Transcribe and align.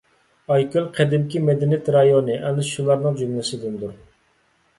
ئايكۆل 0.53 0.87
قەدىمكى 0.95 1.41
مەدەنىيەت 1.49 1.91
رايونى 1.97 2.39
ئەنە 2.49 2.67
شۇلارنىڭ 2.71 3.21
جۈملىسىدىندۇر. 3.21 3.95